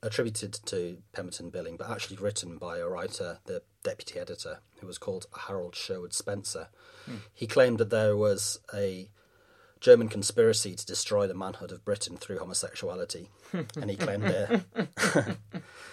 [0.02, 4.98] attributed to Pemberton Billing, but actually written by a writer, the deputy editor, who was
[4.98, 6.68] called Harold Sherwood Spencer.
[7.34, 9.10] He claimed that there was a
[9.80, 14.62] German conspiracy to destroy the manhood of Britain through homosexuality, and he claimed it.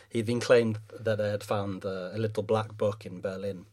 [0.10, 3.66] He'd been claimed that they had found a little black book in Berlin.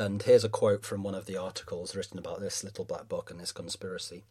[0.00, 3.30] And here's a quote from one of the articles written about this little black book
[3.30, 4.24] and this conspiracy.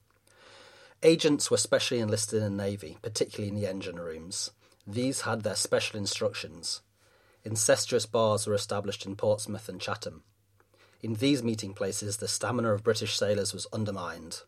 [1.04, 4.50] Agents were specially enlisted in the Navy, particularly in the engine rooms.
[4.88, 6.82] These had their special instructions.
[7.44, 10.24] Incestuous bars were established in Portsmouth and Chatham.
[11.04, 14.42] In these meeting places, the stamina of British sailors was undermined.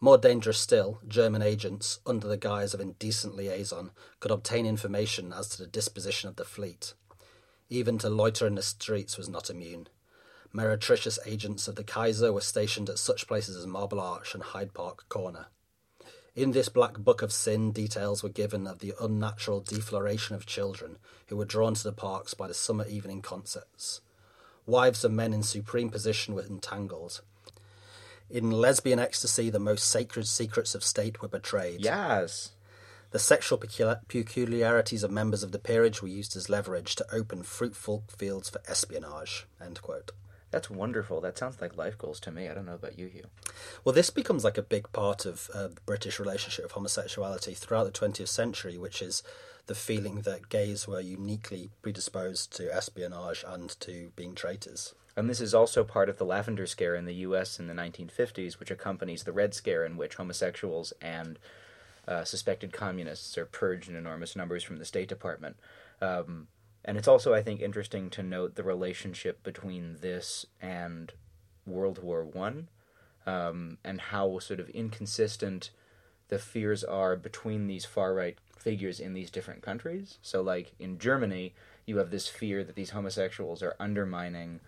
[0.00, 5.48] More dangerous still, German agents, under the guise of indecent liaison, could obtain information as
[5.48, 6.94] to the disposition of the fleet.
[7.68, 9.88] Even to loiter in the streets was not immune.
[10.54, 14.74] Meretricious agents of the Kaiser were stationed at such places as Marble Arch and Hyde
[14.74, 15.46] Park Corner.
[16.34, 20.98] In this black book of sin, details were given of the unnatural defloration of children
[21.28, 24.00] who were drawn to the parks by the summer evening concerts.
[24.66, 27.20] Wives of men in supreme position were entangled.
[28.30, 31.80] In lesbian ecstasy, the most sacred secrets of state were betrayed.
[31.82, 32.52] Yes.
[33.10, 38.04] The sexual peculiarities of members of the peerage were used as leverage to open fruitful
[38.08, 39.46] fields for espionage.
[39.60, 40.12] End quote.
[40.52, 41.22] That's wonderful.
[41.22, 42.46] That sounds like life goals to me.
[42.46, 43.24] I don't know about you, Huw.
[43.84, 47.84] Well, this becomes like a big part of uh, the British relationship of homosexuality throughout
[47.84, 49.22] the 20th century, which is
[49.66, 54.94] the feeling that gays were uniquely predisposed to espionage and to being traitors.
[55.16, 57.58] And this is also part of the Lavender Scare in the U.S.
[57.58, 61.38] in the 1950s, which accompanies the Red Scare, in which homosexuals and
[62.06, 65.56] uh, suspected communists are purged in enormous numbers from the State Department.
[66.00, 66.48] Um,
[66.84, 71.12] and it's also, I think, interesting to note the relationship between this and
[71.66, 72.68] World War One,
[73.26, 75.70] um, and how sort of inconsistent
[76.28, 80.18] the fears are between these far right figures in these different countries.
[80.22, 81.54] So, like in Germany,
[81.86, 84.60] you have this fear that these homosexuals are undermining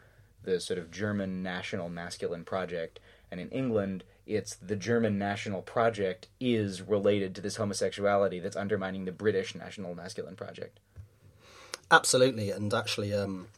[0.43, 3.01] the sort of German national masculine project,
[3.31, 9.05] and in England, it's the German national project is related to this homosexuality that's undermining
[9.05, 10.81] the British national masculine project.
[11.91, 13.49] Absolutely, and actually, um,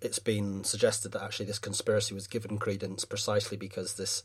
[0.00, 4.22] it's been suggested that actually this conspiracy was given credence precisely because this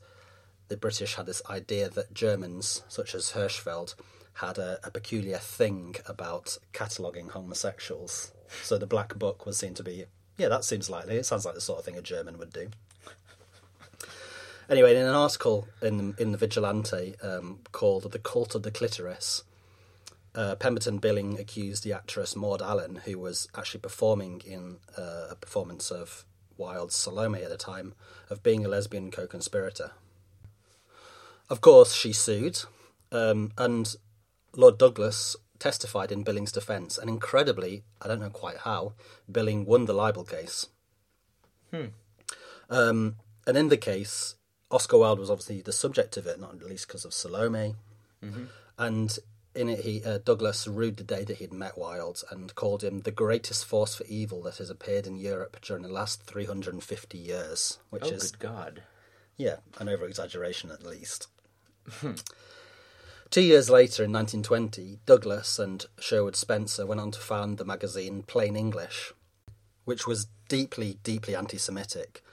[0.67, 3.95] the British had this idea that Germans, such as Hirschfeld,
[4.33, 8.33] had a, a peculiar thing about cataloguing homosexuals.
[8.63, 10.05] So the Black Book was seen to be,
[10.37, 11.15] yeah, that seems likely.
[11.15, 12.69] It sounds like the sort of thing a German would do.
[14.69, 19.43] Anyway, in an article in in the Vigilante um, called "The Cult of the Clitoris,"
[20.37, 25.35] uh, Pemberton Billing accused the actress Maud Allan, who was actually performing in uh, a
[25.35, 26.25] performance of
[26.57, 27.95] Wilde's Salome at the time,
[28.29, 29.91] of being a lesbian co-conspirator.
[31.49, 32.59] Of course, she sued,
[33.11, 33.95] um, and
[34.55, 38.93] Lord Douglas testified in Billing's defence, and incredibly, I don't know quite how,
[39.31, 40.67] Billing won the libel case.
[42.69, 43.15] Um,
[43.47, 44.35] and in the case,
[44.69, 47.75] Oscar Wilde was obviously the subject of it, not least because of Salome.
[48.77, 49.17] And
[49.57, 52.99] in it, he uh, Douglas rued the day that he'd met Wilde and called him
[53.01, 57.79] the greatest force for evil that has appeared in Europe during the last 350 years,
[57.89, 58.83] which Oh, is, good God.
[59.35, 61.27] yeah, an over exaggeration at least.
[63.29, 68.23] Two years later, in 1920, Douglas and Sherwood Spencer went on to found the magazine
[68.23, 69.11] Plain English,
[69.83, 72.23] which was deeply, deeply anti Semitic.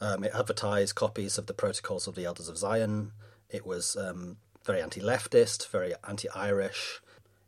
[0.00, 3.10] Um, it advertised copies of the Protocols of the Elders of Zion.
[3.50, 4.36] It was um,
[4.68, 7.00] very anti leftist, very anti Irish.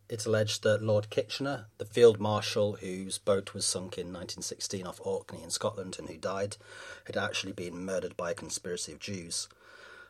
[0.09, 4.99] It alleged that Lord Kitchener, the field marshal whose boat was sunk in 1916 off
[5.05, 6.57] Orkney in Scotland and who died,
[7.05, 9.49] had actually been murdered by a conspiracy of Jews,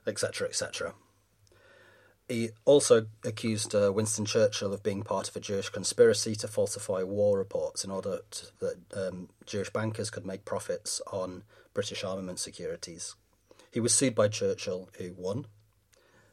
[0.06, 0.94] etc., etc.
[2.28, 7.02] He also accused uh, Winston Churchill of being part of a Jewish conspiracy to falsify
[7.02, 11.42] war reports in order to, that um, Jewish bankers could make profits on
[11.74, 13.16] British armament securities.
[13.72, 15.46] He was sued by Churchill, who won.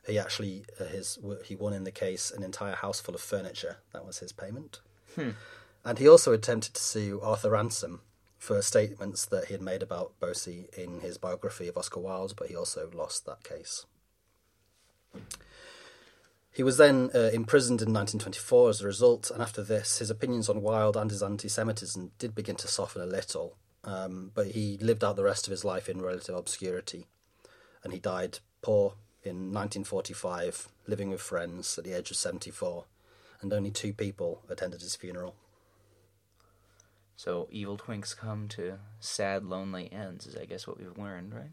[0.08, 3.78] He actually uh, his he won in the case an entire house full of furniture.
[3.94, 4.80] That was his payment.
[5.16, 5.32] Hmm.
[5.84, 8.02] And he also attempted to sue Arthur Ransome
[8.38, 12.48] for statements that he had made about Bosie in his biography of Oscar Wilde, but
[12.48, 13.86] he also lost that case.
[16.52, 20.50] He was then uh, imprisoned in 1924 as a result, and after this, his opinions
[20.50, 24.78] on Wilde and his anti Semitism did begin to soften a little, um, but he
[24.78, 27.08] lived out the rest of his life in relative obscurity,
[27.84, 28.96] and he died poor
[29.28, 32.86] in 1945, living with friends at the age of 74,
[33.42, 35.36] and only two people attended his funeral.
[37.16, 41.52] So evil twinks come to sad, lonely ends, is I guess what we've learned, right?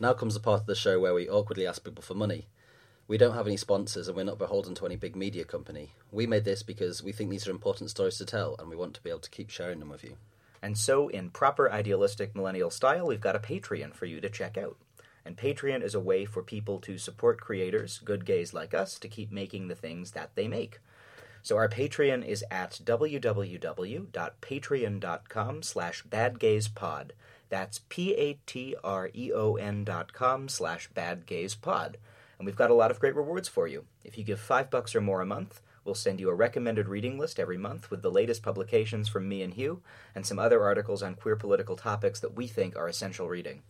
[0.00, 2.46] Now comes the part of the show where we awkwardly ask people for money.
[3.08, 5.92] We don't have any sponsors and we're not beholden to any big media company.
[6.12, 8.94] We made this because we think these are important stories to tell and we want
[8.94, 10.16] to be able to keep sharing them with you.
[10.60, 14.58] And so, in proper idealistic millennial style, we've got a Patreon for you to check
[14.58, 14.76] out.
[15.28, 19.08] And Patreon is a way for people to support creators, good gays like us, to
[19.08, 20.80] keep making the things that they make.
[21.42, 27.10] So our Patreon is at www.patreon.com slash badgayspod.
[27.50, 31.96] That's P-A-T-R-E-O-N dot com slash badgayspod.
[32.38, 33.84] And we've got a lot of great rewards for you.
[34.04, 37.18] If you give five bucks or more a month, we'll send you a recommended reading
[37.18, 39.80] list every month with the latest publications from me and Huw,
[40.14, 43.60] and some other articles on queer political topics that we think are essential reading.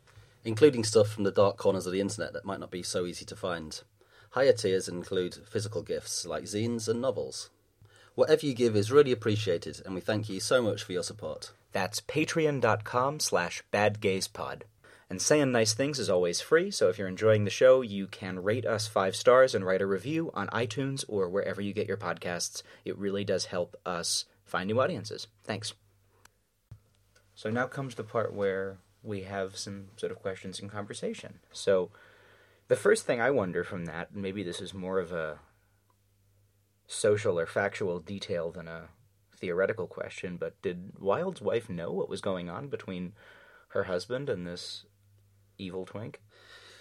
[0.44, 3.24] Including stuff from the dark corners of the internet that might not be so easy
[3.24, 3.82] to find.
[4.30, 7.50] Higher tiers include physical gifts like zines and novels.
[8.14, 11.52] Whatever you give is really appreciated, and we thank you so much for your support.
[11.72, 14.62] That's patreon.com slash badgayspod.
[15.10, 18.42] And saying nice things is always free, so if you're enjoying the show, you can
[18.42, 21.96] rate us five stars and write a review on iTunes or wherever you get your
[21.96, 22.62] podcasts.
[22.84, 25.28] It really does help us find new audiences.
[25.44, 25.72] Thanks.
[27.34, 31.40] So now comes the part where we have some sort of questions and conversation.
[31.50, 31.90] So
[32.68, 35.38] the first thing I wonder from that, and maybe this is more of a
[36.86, 38.88] social or factual detail than a
[39.34, 43.14] theoretical question, but did Wilde's wife know what was going on between
[43.68, 44.84] her husband and this
[45.56, 46.20] evil twink?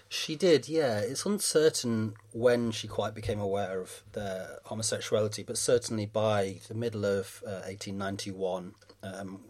[0.10, 1.00] She did, yeah.
[1.00, 7.06] It's uncertain when she quite became aware of their homosexuality, but certainly by the middle
[7.06, 9.42] of uh, 1891, um,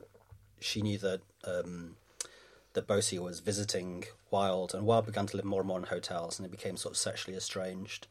[0.59, 1.95] she knew that um,
[2.77, 6.37] that Bosie was visiting Wilde, and Wilde began to live more and more in hotels,
[6.37, 8.05] and they became sort of sexually estranged.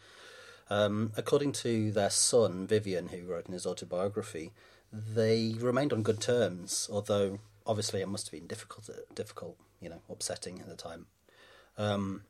[0.69, 4.53] Um, according to their son, Vivian, who wrote in his autobiography,
[4.93, 10.03] they remained on good terms, although obviously it must have been difficult, difficult, you know,
[10.11, 11.07] upsetting at the time.
[11.79, 12.25] Um,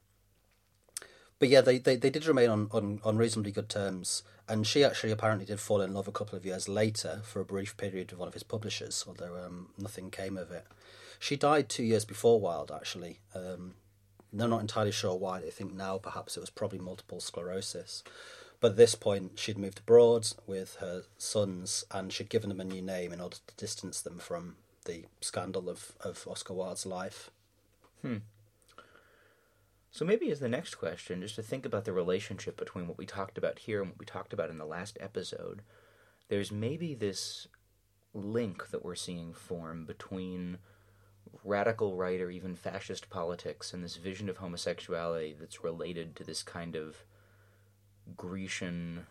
[1.38, 4.84] but yeah, they, they, they did remain on, on, on reasonably good terms, and she
[4.84, 8.10] actually apparently did fall in love a couple of years later for a brief period
[8.10, 10.66] with one of his publishers, although um, nothing came of it.
[11.18, 13.20] She died two years before Wilde, actually.
[13.34, 13.74] Um,
[14.32, 15.40] they're not entirely sure why.
[15.40, 18.04] They think now perhaps it was probably multiple sclerosis.
[18.60, 22.64] But at this point, she'd moved abroad with her sons and she'd given them a
[22.64, 27.30] new name in order to distance them from the scandal of, of Oscar Wilde's life.
[28.02, 28.18] Hmm.
[29.96, 33.06] So maybe as the next question, just to think about the relationship between what we
[33.06, 35.62] talked about here and what we talked about in the last episode,
[36.28, 37.48] there's maybe this
[38.12, 40.58] link that we're seeing form between
[41.42, 46.42] radical right or even fascist politics and this vision of homosexuality that's related to this
[46.42, 46.96] kind of
[48.18, 49.06] Grecian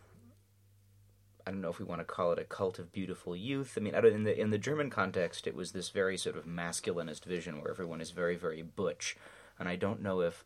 [1.47, 3.75] I don't know if we want to call it a cult of beautiful youth.
[3.75, 7.25] I mean, in the in the German context, it was this very sort of masculinist
[7.25, 9.15] vision where everyone is very very butch,
[9.57, 10.43] and I don't know if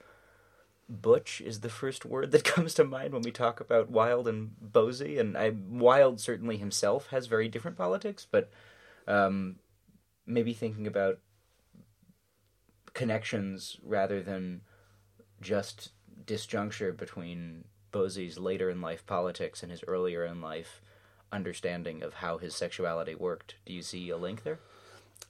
[0.90, 4.52] butch is the first word that comes to mind when we talk about Wilde and
[4.60, 5.20] Bosie.
[5.20, 8.50] And I, Wilde certainly himself has very different politics, but
[9.08, 9.58] um,
[10.26, 11.20] maybe thinking about
[12.94, 14.62] connections rather than
[15.42, 15.92] just
[16.26, 20.82] disjuncture between Bosie's later in life politics and his earlier in life
[21.32, 23.56] understanding of how his sexuality worked.
[23.66, 24.60] Do you see a link there?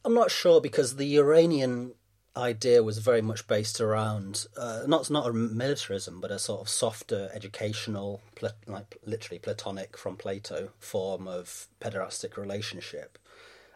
[0.03, 1.93] I'm not sure because the Uranian
[2.35, 6.69] idea was very much based around uh, not not a militarism, but a sort of
[6.69, 8.21] softer educational,
[8.67, 13.17] like literally Platonic from Plato form of pederastic relationship.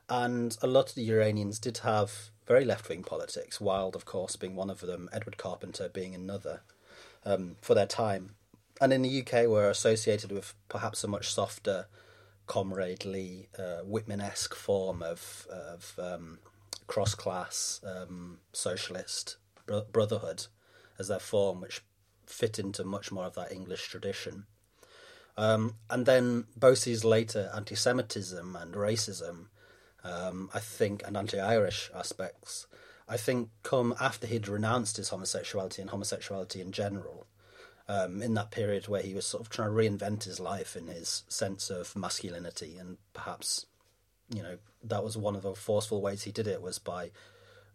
[0.10, 4.36] And a lot of the Uranians did have very left wing politics, Wilde, of course,
[4.36, 6.62] being one of them, Edward Carpenter being another,
[7.26, 8.36] um, for their time.
[8.82, 11.88] And in the UK, were associated with perhaps a much softer,
[12.48, 16.40] comradely, uh, Whitman esque form of, of um,
[16.88, 20.48] cross class um, socialist bro- brotherhood
[21.00, 21.82] as their form, which
[22.26, 24.46] fit into much more of that English tradition.
[25.38, 29.48] Um, and then Bosie's later anti Semitism and racism,
[30.04, 32.68] um, I think, and anti Irish aspects,
[33.08, 37.28] I think come after he'd renounced his homosexuality and homosexuality in general.
[37.86, 40.88] Um, in that period where he was sort of trying to reinvent his life in
[40.88, 43.66] his sense of masculinity and perhaps
[44.36, 47.12] you know that was one of the forceful ways he did it was by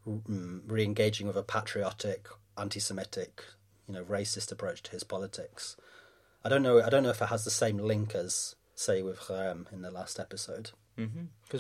[0.07, 3.43] mm, re-engaging with a patriotic, anti-Semitic,
[3.87, 5.77] you know, racist approach to his politics.
[6.45, 6.83] I don't know.
[6.83, 9.91] I don't know if it has the same link as say with Chaim in the
[9.91, 10.71] last episode.
[10.97, 11.11] Because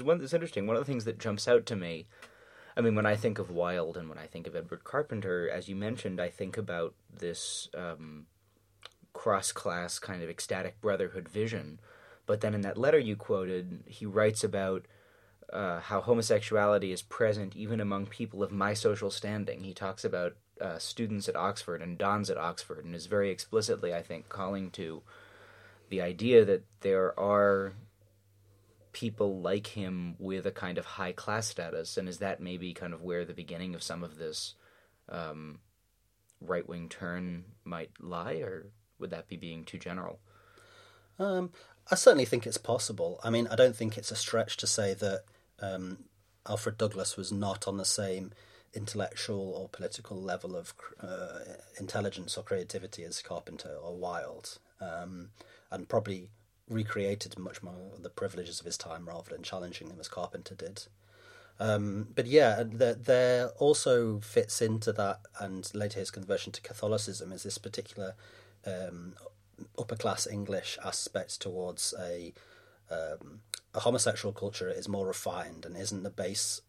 [0.01, 0.07] mm-hmm.
[0.07, 0.67] one that's interesting.
[0.67, 2.07] One of the things that jumps out to me,
[2.77, 5.69] I mean, when I think of Wilde and when I think of Edward Carpenter, as
[5.69, 8.27] you mentioned, I think about this um,
[9.13, 11.81] cross-class kind of ecstatic brotherhood vision
[12.29, 14.85] but then in that letter you quoted, he writes about
[15.51, 19.65] uh, how homosexuality is present even among people of my social standing.
[19.65, 23.95] He talks about uh, students at Oxford and dons at Oxford, and is very explicitly,
[23.95, 25.03] I think, calling to
[25.89, 27.73] the idea that there are
[28.93, 32.93] people like him with a kind of high class status, and is that maybe kind
[32.93, 34.55] of where the beginning of some of this
[35.09, 35.61] um,
[36.43, 38.67] right wing turn might lie, or
[38.99, 40.21] would that be being too general?
[41.19, 41.51] Um,
[41.91, 43.19] I certainly think it's possible.
[43.25, 45.25] I mean, I don't think it's a stretch to say that
[45.61, 46.05] um,
[46.47, 48.33] Alfred Douglas was not on the same
[48.75, 51.39] intellectual or political level of uh,
[51.81, 55.31] intelligence or creativity as Carpenter or Wilde, um,
[55.71, 56.29] and probably
[56.69, 60.85] recreated much more the privileges of his time rather than challenging them as Carpenter did.
[61.61, 67.33] Um, but yeah, there, there also fits into that, and later his conversion to Catholicism
[67.33, 68.15] is this particular
[68.67, 69.15] um,
[69.79, 72.33] upper class English aspects towards a
[72.91, 73.41] um,
[73.75, 76.63] a homosexual culture is more refined and isn't the base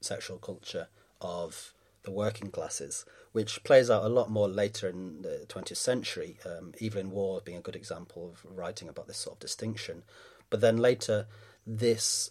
[0.00, 0.88] sexual culture
[1.20, 1.72] of
[2.02, 6.38] the working classes, which plays out a lot more later in the 20th century.
[6.44, 10.02] Um, Evelyn Waugh being a good example of writing about this sort of distinction.
[10.50, 11.26] But then later,
[11.66, 12.30] this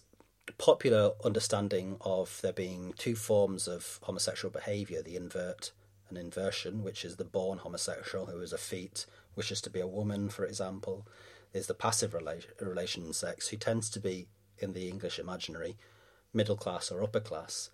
[0.58, 5.72] popular understanding of there being two forms of homosexual behaviour the invert
[6.08, 9.06] and inversion, which is the born homosexual who is effete
[9.36, 11.06] wishes to be a woman, for example,
[11.52, 14.28] is the passive rela- relation sex, who tends to be,
[14.58, 15.76] in the English imaginary,
[16.32, 17.70] middle class or upper class.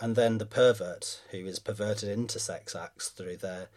[0.00, 3.68] And then the pervert, who is perverted into sex acts through their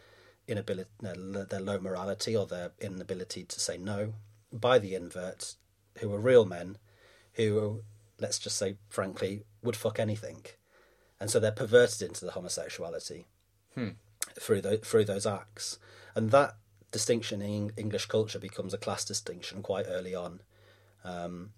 [0.47, 4.13] inability, their low morality or their inability to say no,
[4.51, 5.55] by the invert,
[5.99, 6.77] who are real men,
[7.33, 7.83] who,
[8.19, 10.45] let's just say frankly, would fuck anything.
[11.19, 13.25] And so they're perverted into the homosexuality
[13.75, 13.89] hmm.
[14.39, 15.79] through, the, through those acts.
[16.15, 16.55] And that
[16.93, 20.39] distinction in English culture becomes a class distinction quite early on,
[21.03, 21.49] um,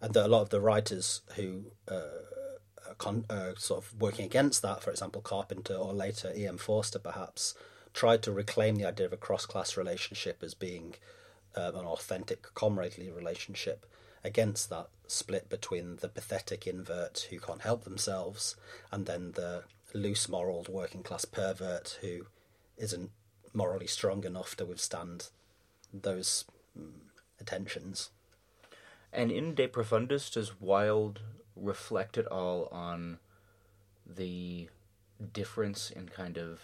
[0.00, 2.00] and that a lot of the writers who uh,
[2.88, 6.46] are, con- are sort of working against that, for example, Carpenter or later E.
[6.46, 6.58] M.
[6.58, 7.54] Forster, perhaps,
[7.94, 10.94] tried to reclaim the idea of a cross-class relationship as being
[11.54, 13.86] um, an authentic comradely relationship
[14.24, 18.56] against that split between the pathetic invert who can't help themselves
[18.92, 22.26] and then the loose moraled working class pervert who
[22.76, 23.10] isn't
[23.52, 25.28] morally strong enough to withstand
[25.92, 26.44] those
[26.78, 26.90] mm,
[27.40, 28.10] attentions.
[29.12, 31.20] And in De Profundis, does Wilde
[31.56, 33.18] reflect at all on
[34.06, 34.68] the
[35.32, 36.60] difference in kind of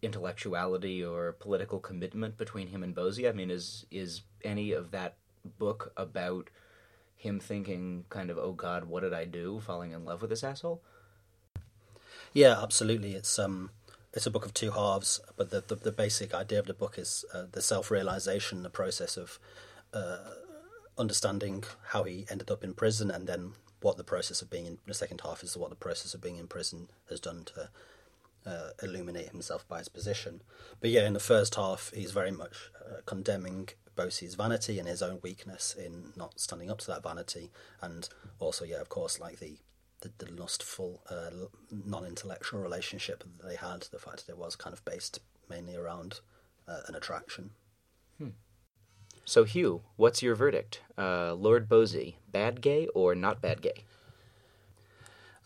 [0.00, 3.28] intellectuality or political commitment between him and Bosie?
[3.28, 5.16] I mean, is is any of that
[5.58, 6.50] book about
[7.16, 9.60] him thinking kind of, oh God, what did I do?
[9.60, 10.80] Falling in love with this asshole?
[12.32, 13.14] Yeah, absolutely.
[13.14, 13.70] It's um
[14.14, 16.98] it's a book of two halves, but the, the, the basic idea of the book
[16.98, 19.38] is uh, the self realization, the process of
[19.92, 20.18] uh,
[20.96, 24.78] understanding how he ended up in prison, and then what the process of being in
[24.86, 27.70] the second half is what the process of being in prison has done to
[28.46, 30.42] uh, illuminate himself by his position.
[30.80, 35.02] But yeah, in the first half, he's very much uh, condemning Bosie's vanity and his
[35.02, 37.50] own weakness in not standing up to that vanity,
[37.82, 39.58] and also, yeah, of course, like the
[40.00, 41.30] the, the lustful, uh,
[41.70, 43.82] non-intellectual relationship that they had.
[43.82, 46.20] The fact that it was kind of based mainly around
[46.66, 47.50] uh, an attraction.
[48.18, 48.28] Hmm.
[49.24, 50.80] So, Huw, what's your verdict?
[50.96, 53.84] Uh, Lord Bosie, bad gay or not bad gay?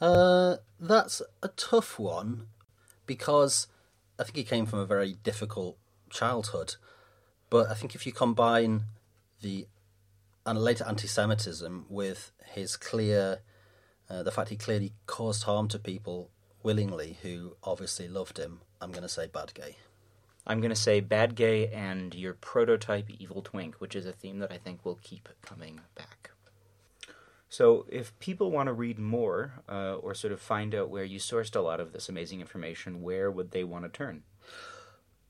[0.00, 2.48] Uh, that's a tough one
[3.06, 3.68] because
[4.18, 5.78] I think he came from a very difficult
[6.10, 6.76] childhood.
[7.50, 8.84] But I think if you combine
[9.40, 9.66] the
[10.44, 13.40] and later anti-Semitism with his clear,
[14.12, 16.30] uh, the fact he clearly caused harm to people
[16.62, 19.76] willingly who obviously loved him, I'm going to say bad gay.
[20.46, 24.38] I'm going to say bad gay and your prototype evil twink, which is a theme
[24.40, 26.30] that I think will keep coming back.
[27.48, 31.18] So, if people want to read more uh, or sort of find out where you
[31.18, 34.22] sourced a lot of this amazing information, where would they want to turn?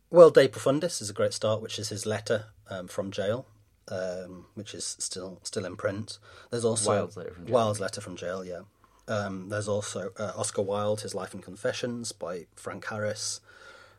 [0.09, 3.47] Well, De Profundis is a great start, which is his letter um, from jail,
[3.89, 6.18] um, which is still still in print.
[6.51, 7.55] There's also Wilde's letter from jail.
[7.55, 8.45] Wilde's letter from jail.
[8.45, 8.61] Yeah.
[9.09, 13.40] Um, there's also uh, Oscar Wilde, his Life and Confessions by Frank Harris.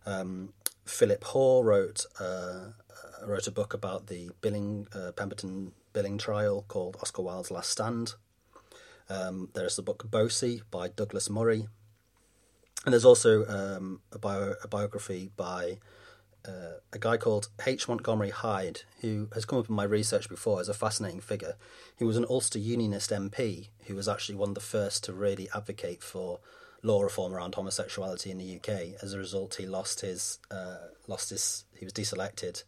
[0.05, 0.53] Um,
[0.85, 2.71] Philip Hoare wrote uh,
[3.25, 8.13] wrote a book about the Billing uh, Pemberton Billing trial called Oscar Wilde's Last Stand.
[9.09, 11.67] Um, there's the book Bosie by Douglas Murray,
[12.85, 15.79] and there's also um, a, bio, a biography by
[16.47, 17.87] uh, a guy called H.
[17.87, 21.55] Montgomery Hyde, who has come up in my research before as a fascinating figure.
[21.97, 25.49] He was an Ulster Unionist MP who was actually one of the first to really
[25.55, 26.39] advocate for
[26.81, 29.01] law reform around homosexuality in the UK.
[29.01, 30.77] As a result, he lost his uh,
[31.07, 32.63] lost his he was deselected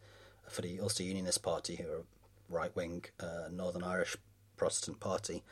[0.48, 2.04] for the Ulster Unionist Party, who are
[2.48, 4.16] right wing uh, Northern Irish
[4.56, 5.42] Protestant party,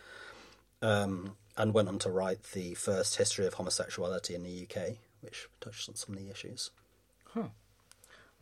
[0.80, 5.48] um, and went on to write the first history of homosexuality in the UK, which
[5.60, 6.70] touched on some of the issues.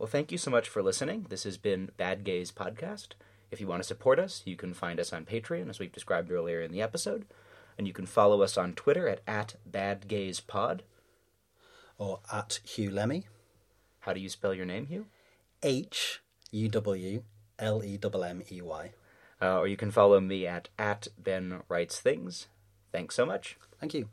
[0.03, 1.27] Well, thank you so much for listening.
[1.29, 3.13] This has been Bad Gays Podcast.
[3.51, 6.29] If you want to support us, you can find us on Patreon, as we've described
[6.29, 7.23] earlier in the episode.
[7.77, 10.81] And you can follow us on Twitter at, at BadGaysPod.
[11.97, 13.23] Or at Huw Lemmey,
[14.01, 15.05] How do you spell your name, Huw?
[15.63, 17.23] H U W
[17.59, 18.91] L E M M E Y.
[19.41, 22.47] Uh, or you can follow me at, at Ben Writes Things.
[22.91, 23.57] Thanks so much.
[23.79, 24.09] Thank you.